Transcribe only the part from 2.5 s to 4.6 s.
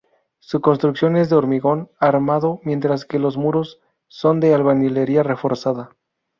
mientras que los muros son de